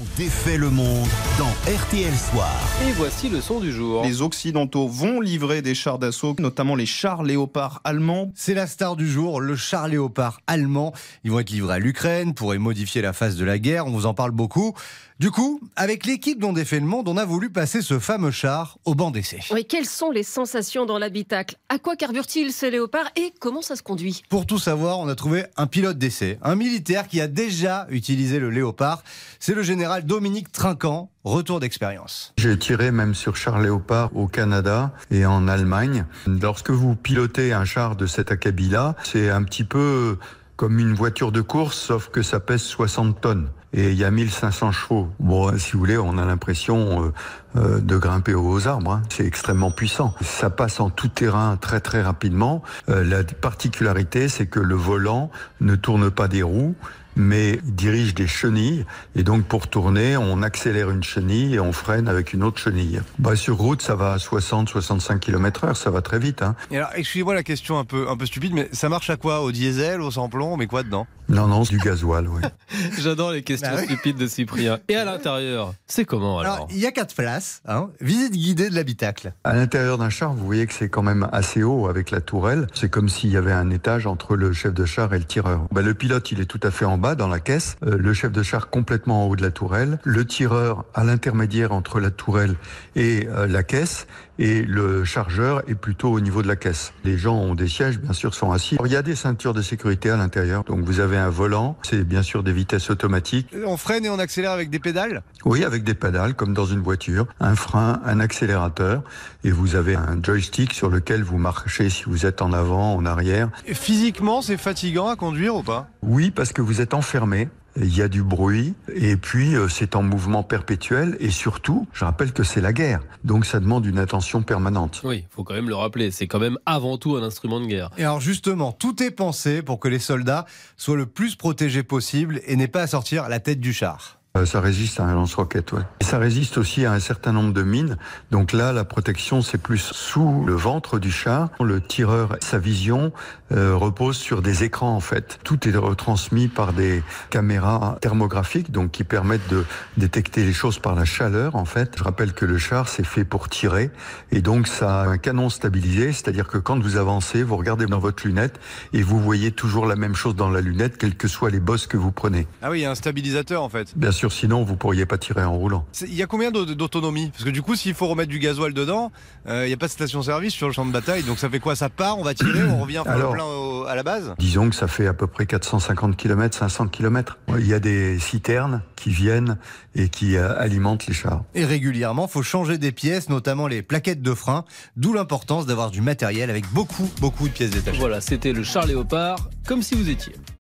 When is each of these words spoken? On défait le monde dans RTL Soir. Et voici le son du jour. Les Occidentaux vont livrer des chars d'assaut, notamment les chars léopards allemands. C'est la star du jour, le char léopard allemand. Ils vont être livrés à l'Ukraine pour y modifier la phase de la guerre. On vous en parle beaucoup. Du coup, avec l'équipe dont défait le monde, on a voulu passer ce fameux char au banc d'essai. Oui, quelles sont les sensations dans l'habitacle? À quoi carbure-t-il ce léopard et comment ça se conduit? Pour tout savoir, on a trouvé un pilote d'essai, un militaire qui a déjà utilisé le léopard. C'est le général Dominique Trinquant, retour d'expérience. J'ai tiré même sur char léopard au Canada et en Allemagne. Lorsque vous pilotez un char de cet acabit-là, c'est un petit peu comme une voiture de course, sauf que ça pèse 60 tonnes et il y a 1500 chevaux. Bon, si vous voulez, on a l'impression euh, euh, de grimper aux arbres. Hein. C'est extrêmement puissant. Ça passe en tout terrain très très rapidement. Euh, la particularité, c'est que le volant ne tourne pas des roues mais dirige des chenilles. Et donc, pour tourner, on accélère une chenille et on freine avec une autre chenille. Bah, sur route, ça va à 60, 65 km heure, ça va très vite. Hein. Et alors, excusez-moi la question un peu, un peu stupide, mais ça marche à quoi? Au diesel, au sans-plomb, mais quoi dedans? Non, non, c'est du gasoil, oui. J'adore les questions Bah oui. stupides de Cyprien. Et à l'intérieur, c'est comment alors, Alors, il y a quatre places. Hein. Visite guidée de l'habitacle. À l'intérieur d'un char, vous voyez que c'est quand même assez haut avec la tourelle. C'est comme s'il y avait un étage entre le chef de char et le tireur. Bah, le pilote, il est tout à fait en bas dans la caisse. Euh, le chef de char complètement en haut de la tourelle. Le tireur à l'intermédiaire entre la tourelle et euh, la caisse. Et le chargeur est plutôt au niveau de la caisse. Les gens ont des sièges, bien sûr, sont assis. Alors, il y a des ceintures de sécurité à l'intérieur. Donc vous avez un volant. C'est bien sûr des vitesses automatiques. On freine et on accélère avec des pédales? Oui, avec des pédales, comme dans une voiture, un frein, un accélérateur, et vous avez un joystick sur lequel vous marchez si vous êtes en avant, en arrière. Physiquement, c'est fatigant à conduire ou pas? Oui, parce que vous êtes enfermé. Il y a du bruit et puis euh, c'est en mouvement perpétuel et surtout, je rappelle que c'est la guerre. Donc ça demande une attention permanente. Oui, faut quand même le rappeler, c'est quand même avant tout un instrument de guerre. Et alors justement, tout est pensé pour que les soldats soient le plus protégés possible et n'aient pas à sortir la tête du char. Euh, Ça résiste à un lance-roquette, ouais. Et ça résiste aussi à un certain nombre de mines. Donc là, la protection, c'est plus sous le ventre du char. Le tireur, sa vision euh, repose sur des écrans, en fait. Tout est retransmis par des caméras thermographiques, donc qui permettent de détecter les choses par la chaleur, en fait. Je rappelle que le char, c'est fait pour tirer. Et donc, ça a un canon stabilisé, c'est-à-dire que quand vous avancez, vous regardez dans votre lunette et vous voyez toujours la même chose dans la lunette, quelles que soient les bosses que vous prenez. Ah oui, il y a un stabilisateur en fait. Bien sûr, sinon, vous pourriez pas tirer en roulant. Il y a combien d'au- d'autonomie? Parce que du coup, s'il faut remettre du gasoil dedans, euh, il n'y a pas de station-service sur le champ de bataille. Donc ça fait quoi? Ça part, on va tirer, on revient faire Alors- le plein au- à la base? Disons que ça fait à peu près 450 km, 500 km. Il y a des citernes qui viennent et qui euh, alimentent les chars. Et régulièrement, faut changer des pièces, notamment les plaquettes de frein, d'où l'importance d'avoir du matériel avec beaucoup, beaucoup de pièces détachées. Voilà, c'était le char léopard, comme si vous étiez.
On 0.00 0.04
défait 0.16 0.58
le 0.58 0.70
monde 0.70 1.08
dans 1.38 1.48
RTL 1.68 2.14
Soir. 2.14 2.54
Et 2.86 2.92
voici 2.92 3.28
le 3.28 3.40
son 3.40 3.58
du 3.58 3.72
jour. 3.72 4.04
Les 4.04 4.22
Occidentaux 4.22 4.86
vont 4.86 5.20
livrer 5.20 5.60
des 5.60 5.74
chars 5.74 5.98
d'assaut, 5.98 6.36
notamment 6.38 6.76
les 6.76 6.86
chars 6.86 7.24
léopards 7.24 7.80
allemands. 7.82 8.30
C'est 8.36 8.54
la 8.54 8.68
star 8.68 8.94
du 8.94 9.10
jour, 9.10 9.40
le 9.40 9.56
char 9.56 9.88
léopard 9.88 10.40
allemand. 10.46 10.92
Ils 11.24 11.32
vont 11.32 11.40
être 11.40 11.50
livrés 11.50 11.74
à 11.74 11.78
l'Ukraine 11.80 12.34
pour 12.34 12.54
y 12.54 12.58
modifier 12.58 13.02
la 13.02 13.12
phase 13.12 13.34
de 13.34 13.44
la 13.44 13.58
guerre. 13.58 13.86
On 13.86 13.90
vous 13.90 14.06
en 14.06 14.14
parle 14.14 14.30
beaucoup. 14.30 14.72
Du 15.18 15.32
coup, 15.32 15.60
avec 15.74 16.06
l'équipe 16.06 16.38
dont 16.38 16.52
défait 16.52 16.78
le 16.78 16.86
monde, 16.86 17.08
on 17.08 17.16
a 17.16 17.24
voulu 17.24 17.50
passer 17.50 17.82
ce 17.82 17.98
fameux 17.98 18.30
char 18.30 18.78
au 18.84 18.94
banc 18.94 19.10
d'essai. 19.10 19.40
Oui, 19.50 19.64
quelles 19.64 19.84
sont 19.84 20.12
les 20.12 20.22
sensations 20.22 20.86
dans 20.86 20.96
l'habitacle? 20.96 21.56
À 21.68 21.80
quoi 21.80 21.96
carbure-t-il 21.96 22.52
ce 22.52 22.66
léopard 22.66 23.10
et 23.16 23.32
comment 23.40 23.60
ça 23.60 23.74
se 23.74 23.82
conduit? 23.82 24.22
Pour 24.28 24.46
tout 24.46 24.60
savoir, 24.60 25.00
on 25.00 25.08
a 25.08 25.16
trouvé 25.16 25.46
un 25.56 25.66
pilote 25.66 25.98
d'essai, 25.98 26.38
un 26.40 26.54
militaire 26.54 27.08
qui 27.08 27.20
a 27.20 27.26
déjà 27.26 27.88
utilisé 27.90 28.38
le 28.38 28.50
léopard. 28.50 29.02
C'est 29.40 29.54
le 29.54 29.64
général 29.64 29.87
Dominique 30.04 30.52
Trinquant, 30.52 31.10
retour 31.24 31.60
d'expérience. 31.60 32.34
J'ai 32.36 32.58
tiré 32.58 32.90
même 32.90 33.14
sur 33.14 33.36
char 33.36 33.58
léopard 33.58 34.14
au 34.14 34.28
Canada 34.28 34.92
et 35.10 35.24
en 35.24 35.48
Allemagne. 35.48 36.04
Lorsque 36.26 36.70
vous 36.70 36.94
pilotez 36.94 37.52
un 37.52 37.64
char 37.64 37.96
de 37.96 38.06
cet 38.06 38.30
acabit-là, 38.30 38.94
c'est 39.02 39.30
un 39.30 39.42
petit 39.42 39.64
peu 39.64 40.18
comme 40.56 40.78
une 40.78 40.92
voiture 40.92 41.32
de 41.32 41.40
course, 41.40 41.78
sauf 41.78 42.10
que 42.10 42.20
ça 42.22 42.38
pèse 42.38 42.62
60 42.62 43.20
tonnes 43.20 43.48
et 43.72 43.90
il 43.90 43.96
y 43.96 44.04
a 44.04 44.10
1500 44.10 44.72
chevaux. 44.72 45.08
Bon, 45.20 45.56
si 45.58 45.72
vous 45.72 45.78
voulez, 45.78 45.98
on 45.98 46.18
a 46.18 46.24
l'impression 46.24 47.04
euh, 47.04 47.12
euh, 47.56 47.80
de 47.80 47.96
grimper 47.96 48.34
aux 48.34 48.68
arbres. 48.68 48.92
Hein. 48.92 49.02
C'est 49.08 49.24
extrêmement 49.26 49.70
puissant. 49.70 50.14
Ça 50.20 50.50
passe 50.50 50.80
en 50.80 50.90
tout 50.90 51.08
terrain 51.08 51.56
très 51.56 51.80
très 51.80 52.02
rapidement. 52.02 52.62
Euh, 52.88 53.04
la 53.04 53.24
particularité, 53.24 54.28
c'est 54.28 54.46
que 54.46 54.60
le 54.60 54.74
volant 54.74 55.30
ne 55.60 55.74
tourne 55.74 56.10
pas 56.10 56.28
des 56.28 56.42
roues 56.42 56.74
mais 57.18 57.58
dirige 57.64 58.14
des 58.14 58.26
chenilles. 58.26 58.86
Et 59.16 59.24
donc, 59.24 59.44
pour 59.44 59.68
tourner, 59.68 60.16
on 60.16 60.40
accélère 60.42 60.90
une 60.90 61.02
chenille 61.02 61.54
et 61.56 61.60
on 61.60 61.72
freine 61.72 62.08
avec 62.08 62.32
une 62.32 62.42
autre 62.42 62.58
chenille. 62.58 63.02
Bah, 63.18 63.36
sur 63.36 63.56
route, 63.56 63.82
ça 63.82 63.96
va 63.96 64.12
à 64.12 64.18
60, 64.18 64.68
65 64.68 65.20
km 65.20 65.64
heure, 65.64 65.76
ça 65.76 65.90
va 65.90 66.00
très 66.00 66.18
vite. 66.18 66.42
Hein. 66.42 66.54
Et 66.70 66.76
alors, 66.78 66.90
excusez-moi 66.94 67.34
la 67.34 67.42
question 67.42 67.78
un 67.78 67.84
peu, 67.84 68.08
un 68.08 68.16
peu 68.16 68.24
stupide, 68.24 68.52
mais 68.54 68.68
ça 68.72 68.88
marche 68.88 69.10
à 69.10 69.16
quoi? 69.16 69.42
Au 69.42 69.50
diesel, 69.52 70.00
au 70.00 70.10
sans-plomb, 70.10 70.56
mais 70.56 70.66
quoi 70.68 70.84
dedans? 70.84 71.06
Non, 71.28 71.46
non, 71.48 71.64
c'est 71.64 71.72
du 71.76 71.78
gasoil, 71.78 72.28
oui. 72.28 72.42
J'adore 72.98 73.32
les 73.32 73.42
questions 73.42 73.68
Bah 73.70 73.80
oui. 73.80 73.84
stupides 73.86 74.16
de 74.16 74.26
Cyprien. 74.26 74.78
Et 74.88 74.96
à 74.96 75.04
l'intérieur, 75.04 75.74
c'est 75.86 76.04
comment 76.04 76.38
alors, 76.38 76.54
Alors, 76.54 76.68
il 76.70 76.78
y 76.78 76.86
a 76.86 76.92
quatre 76.92 77.14
places. 77.14 77.47
Hein. 77.66 77.90
Visite 78.00 78.32
guidée 78.32 78.70
de 78.70 78.74
l'habitacle. 78.74 79.32
À 79.44 79.54
l'intérieur 79.54 79.98
d'un 79.98 80.10
char, 80.10 80.32
vous 80.32 80.44
voyez 80.44 80.66
que 80.66 80.72
c'est 80.72 80.88
quand 80.88 81.02
même 81.02 81.28
assez 81.32 81.62
haut 81.62 81.88
avec 81.88 82.10
la 82.10 82.20
tourelle. 82.20 82.66
C'est 82.74 82.90
comme 82.90 83.08
s'il 83.08 83.30
y 83.30 83.36
avait 83.36 83.52
un 83.52 83.70
étage 83.70 84.06
entre 84.06 84.36
le 84.36 84.52
chef 84.52 84.74
de 84.74 84.84
char 84.84 85.12
et 85.14 85.18
le 85.18 85.24
tireur. 85.24 85.66
Bah, 85.72 85.82
le 85.82 85.94
pilote, 85.94 86.30
il 86.32 86.40
est 86.40 86.46
tout 86.46 86.60
à 86.62 86.70
fait 86.70 86.84
en 86.84 86.98
bas 86.98 87.14
dans 87.14 87.28
la 87.28 87.40
caisse. 87.40 87.76
Euh, 87.84 87.96
le 87.98 88.12
chef 88.14 88.32
de 88.32 88.42
char 88.42 88.70
complètement 88.70 89.24
en 89.24 89.28
haut 89.28 89.36
de 89.36 89.42
la 89.42 89.50
tourelle. 89.50 89.98
Le 90.04 90.24
tireur 90.26 90.84
à 90.94 91.04
l'intermédiaire 91.04 91.72
entre 91.72 92.00
la 92.00 92.10
tourelle 92.10 92.56
et 92.96 93.28
euh, 93.28 93.46
la 93.46 93.62
caisse. 93.62 94.06
Et 94.40 94.62
le 94.62 95.04
chargeur 95.04 95.62
est 95.68 95.74
plutôt 95.74 96.12
au 96.12 96.20
niveau 96.20 96.42
de 96.42 96.48
la 96.48 96.54
caisse. 96.54 96.92
Les 97.04 97.18
gens 97.18 97.34
ont 97.34 97.56
des 97.56 97.66
sièges, 97.66 97.98
bien 97.98 98.12
sûr, 98.12 98.34
sont 98.34 98.52
assis. 98.52 98.76
Alors, 98.76 98.86
il 98.86 98.92
y 98.92 98.96
a 98.96 99.02
des 99.02 99.16
ceintures 99.16 99.52
de 99.52 99.62
sécurité 99.62 100.10
à 100.10 100.16
l'intérieur. 100.16 100.62
Donc 100.64 100.84
vous 100.84 101.00
avez 101.00 101.16
un 101.16 101.30
volant. 101.30 101.76
C'est 101.82 102.04
bien 102.04 102.22
sûr 102.22 102.42
des 102.44 102.52
vitesses 102.52 102.88
automatiques. 102.90 103.48
On 103.66 103.76
freine 103.76 104.04
et 104.04 104.10
on 104.10 104.18
accélère 104.18 104.52
avec 104.52 104.70
des 104.70 104.78
pédales? 104.78 105.22
Oui, 105.44 105.64
avec 105.64 105.84
des 105.84 105.94
pédales, 105.94 106.34
comme 106.34 106.54
dans 106.54 106.66
une 106.66 106.80
voiture, 106.80 107.26
un 107.40 107.54
frein, 107.54 108.00
un 108.04 108.20
accélérateur, 108.20 109.02
et 109.44 109.50
vous 109.50 109.74
avez 109.74 109.94
un 109.94 110.18
joystick 110.22 110.72
sur 110.72 110.90
lequel 110.90 111.22
vous 111.22 111.38
marchez 111.38 111.90
si 111.90 112.04
vous 112.04 112.26
êtes 112.26 112.42
en 112.42 112.52
avant, 112.52 112.94
en 112.94 113.06
arrière. 113.06 113.50
Physiquement, 113.64 114.42
c'est 114.42 114.56
fatigant 114.56 115.08
à 115.08 115.16
conduire 115.16 115.56
ou 115.56 115.62
pas? 115.62 115.88
Oui, 116.02 116.30
parce 116.30 116.52
que 116.52 116.62
vous 116.62 116.80
êtes 116.80 116.94
enfermé. 116.94 117.48
Il 117.80 117.96
y 117.96 118.02
a 118.02 118.08
du 118.08 118.24
bruit 118.24 118.74
et 118.92 119.16
puis 119.16 119.54
euh, 119.54 119.68
c'est 119.68 119.94
en 119.94 120.02
mouvement 120.02 120.42
perpétuel 120.42 121.16
et 121.20 121.30
surtout, 121.30 121.86
je 121.92 122.04
rappelle 122.04 122.32
que 122.32 122.42
c'est 122.42 122.60
la 122.60 122.72
guerre. 122.72 123.02
Donc 123.22 123.46
ça 123.46 123.60
demande 123.60 123.86
une 123.86 123.98
attention 124.00 124.42
permanente. 124.42 125.00
Oui, 125.04 125.26
faut 125.30 125.44
quand 125.44 125.54
même 125.54 125.68
le 125.68 125.76
rappeler, 125.76 126.10
c'est 126.10 126.26
quand 126.26 126.40
même 126.40 126.58
avant 126.66 126.98
tout 126.98 127.14
un 127.14 127.22
instrument 127.22 127.60
de 127.60 127.66
guerre. 127.66 127.90
Et 127.96 128.02
alors 128.02 128.20
justement, 128.20 128.72
tout 128.72 129.00
est 129.00 129.12
pensé 129.12 129.62
pour 129.62 129.78
que 129.78 129.86
les 129.86 130.00
soldats 130.00 130.44
soient 130.76 130.96
le 130.96 131.06
plus 131.06 131.36
protégés 131.36 131.84
possible 131.84 132.40
et 132.46 132.56
n'aient 132.56 132.66
pas 132.66 132.82
à 132.82 132.86
sortir 132.88 133.28
la 133.28 133.38
tête 133.38 133.60
du 133.60 133.72
char. 133.72 134.17
Euh, 134.38 134.46
Ça 134.46 134.60
résiste 134.60 135.00
à 135.00 135.04
un 135.04 135.14
lance-roquette, 135.14 135.72
ouais. 135.72 135.82
Et 136.00 136.04
ça 136.04 136.18
résiste 136.18 136.58
aussi 136.58 136.84
à 136.86 136.92
un 136.92 137.00
certain 137.00 137.32
nombre 137.32 137.52
de 137.52 137.62
mines. 137.62 137.96
Donc 138.30 138.52
là, 138.52 138.72
la 138.72 138.84
protection, 138.84 139.42
c'est 139.42 139.58
plus 139.58 139.78
sous 139.92 140.44
le 140.46 140.54
ventre 140.54 140.98
du 140.98 141.10
char. 141.10 141.50
Le 141.60 141.80
tireur, 141.80 142.36
sa 142.40 142.58
vision 142.58 143.12
euh, 143.52 143.74
repose 143.74 144.16
sur 144.16 144.42
des 144.42 144.64
écrans, 144.64 144.94
en 144.94 145.00
fait. 145.00 145.38
Tout 145.44 145.68
est 145.68 145.76
retransmis 145.76 146.48
par 146.48 146.72
des 146.72 147.02
caméras 147.30 147.98
thermographiques, 148.00 148.70
donc 148.70 148.90
qui 148.92 149.04
permettent 149.04 149.48
de 149.48 149.64
détecter 149.96 150.44
les 150.44 150.52
choses 150.52 150.78
par 150.78 150.94
la 150.94 151.04
chaleur, 151.04 151.56
en 151.56 151.64
fait. 151.64 151.94
Je 151.98 152.04
rappelle 152.04 152.32
que 152.32 152.44
le 152.46 152.58
char, 152.58 152.88
c'est 152.88 153.04
fait 153.06 153.24
pour 153.24 153.48
tirer. 153.48 153.90
Et 154.30 154.40
donc, 154.40 154.68
ça 154.68 155.02
a 155.02 155.06
un 155.06 155.18
canon 155.18 155.50
stabilisé, 155.50 156.12
c'est-à-dire 156.12 156.46
que 156.46 156.58
quand 156.58 156.78
vous 156.78 156.96
avancez, 156.96 157.42
vous 157.42 157.56
regardez 157.56 157.86
dans 157.86 157.98
votre 157.98 158.26
lunette 158.26 158.58
et 158.92 159.02
vous 159.02 159.20
voyez 159.20 159.52
toujours 159.52 159.86
la 159.86 159.96
même 159.96 160.14
chose 160.14 160.36
dans 160.36 160.50
la 160.50 160.60
lunette, 160.60 160.96
quelles 160.96 161.16
que 161.16 161.28
soient 161.28 161.50
les 161.50 161.60
bosses 161.60 161.86
que 161.86 161.96
vous 161.96 162.12
prenez. 162.12 162.46
Ah 162.62 162.70
oui, 162.70 162.80
il 162.80 162.82
y 162.82 162.86
a 162.86 162.90
un 162.90 162.94
stabilisateur 162.94 163.62
en 163.62 163.68
fait. 163.68 163.96
Bien 163.96 164.12
sûr, 164.12 164.27
sinon, 164.28 164.62
vous 164.64 164.76
pourriez 164.76 165.06
pas 165.06 165.18
tirer 165.18 165.44
en 165.44 165.52
roulant. 165.56 165.86
Il 166.02 166.14
y 166.14 166.22
a 166.22 166.26
combien 166.26 166.50
d'au- 166.50 166.64
d'autonomie? 166.64 167.30
Parce 167.30 167.44
que 167.44 167.50
du 167.50 167.62
coup, 167.62 167.74
s'il 167.76 167.94
faut 167.94 168.06
remettre 168.06 168.30
du 168.30 168.38
gasoil 168.38 168.72
dedans, 168.72 169.10
euh, 169.48 169.64
il 169.64 169.68
n'y 169.68 169.74
a 169.74 169.76
pas 169.76 169.86
de 169.86 169.92
station-service 169.92 170.52
sur 170.52 170.66
le 170.66 170.72
champ 170.72 170.86
de 170.86 170.92
bataille. 170.92 171.22
Donc 171.22 171.38
ça 171.38 171.48
fait 171.50 171.60
quoi? 171.60 171.76
Ça 171.76 171.88
part, 171.88 172.18
on 172.18 172.22
va 172.24 172.34
tirer, 172.34 172.64
on 172.64 172.80
revient 172.82 173.02
faire 173.04 173.12
Alors- 173.12 173.32
le 173.32 173.36
plein 173.38 173.44
au- 173.46 173.84
à 173.84 173.94
la 173.94 174.02
base? 174.02 174.34
Disons 174.38 174.68
que 174.70 174.76
ça 174.76 174.86
fait 174.88 175.06
à 175.06 175.14
peu 175.14 175.26
près 175.26 175.46
450 175.46 176.16
km, 176.16 176.56
500 176.56 176.88
km. 176.88 177.38
Il 177.58 177.66
y 177.66 177.74
a 177.74 177.80
des 177.80 178.18
citernes 178.18 178.82
qui 178.96 179.10
viennent 179.10 179.58
et 179.94 180.08
qui 180.08 180.36
euh, 180.36 180.58
alimentent 180.58 181.06
les 181.06 181.14
chars. 181.14 181.42
Et 181.54 181.64
régulièrement, 181.64 182.28
faut 182.28 182.42
changer 182.42 182.78
des 182.78 182.92
pièces, 182.92 183.28
notamment 183.28 183.66
les 183.66 183.82
plaquettes 183.82 184.22
de 184.22 184.34
frein, 184.34 184.64
d'où 184.96 185.12
l'importance 185.12 185.66
d'avoir 185.66 185.90
du 185.90 186.00
matériel 186.00 186.50
avec 186.50 186.70
beaucoup, 186.72 187.08
beaucoup 187.20 187.48
de 187.48 187.52
pièces 187.52 187.70
détachées. 187.70 187.98
Voilà, 187.98 188.20
c'était 188.20 188.52
le 188.52 188.62
char 188.62 188.86
léopard, 188.86 189.48
comme 189.66 189.82
si 189.82 189.94
vous 189.94 190.08
étiez. 190.08 190.34